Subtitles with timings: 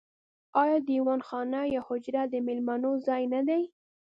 [0.61, 3.61] آیا دیوان خانه یا حجره د میلمنو ځای نه دی؟